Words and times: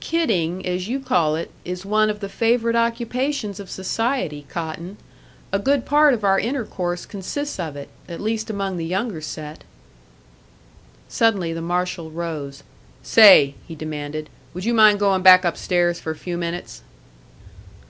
"'Kidding,' 0.00 0.64
as 0.64 0.88
you 0.88 0.98
call 0.98 1.36
it, 1.36 1.50
is 1.62 1.84
one 1.84 2.08
of 2.08 2.20
the 2.20 2.30
favourite 2.30 2.74
occupations 2.74 3.60
of 3.60 3.68
society, 3.68 4.46
Cotton. 4.48 4.96
A 5.52 5.58
good 5.58 5.84
part 5.84 6.14
of 6.14 6.24
our 6.24 6.40
intercourse 6.40 7.04
consists 7.04 7.58
of 7.60 7.76
it 7.76 7.90
at 8.08 8.18
least 8.22 8.48
among 8.48 8.78
the 8.78 8.86
younger 8.86 9.20
set." 9.20 9.64
Suddenly 11.10 11.52
the 11.52 11.60
marshal 11.60 12.10
rose. 12.10 12.62
"Say," 13.02 13.54
he 13.68 13.74
demanded, 13.74 14.30
"would 14.54 14.64
you 14.64 14.72
mind 14.72 14.98
going 14.98 15.20
back 15.20 15.44
upstairs 15.44 16.00
for 16.00 16.10
a 16.12 16.16
few 16.16 16.38
minutes?" 16.38 16.80